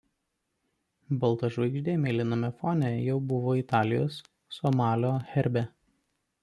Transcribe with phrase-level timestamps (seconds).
[1.23, 4.19] Balta žvaigždė mėlyname fone jau buvo Italijos
[4.59, 5.67] Somalio herbe.